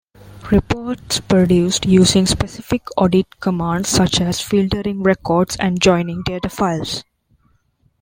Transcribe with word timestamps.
Reports 0.51 1.19
produced 1.19 1.85
using 1.85 2.25
specific 2.25 2.81
audit 2.97 3.39
commands 3.39 3.87
such 3.87 4.19
as 4.19 4.41
filtering 4.41 5.03
records 5.03 5.55
and 5.57 5.79
joining 5.79 6.23
data 6.23 6.49
files. 6.49 7.03